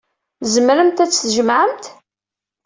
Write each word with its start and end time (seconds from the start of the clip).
Tzemremt 0.41 1.03
ad 1.03 1.09
tt-tjemɛemt. 1.09 1.83